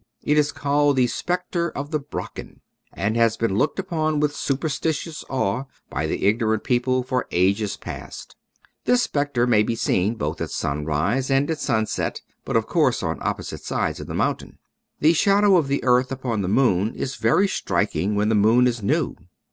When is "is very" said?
16.95-17.47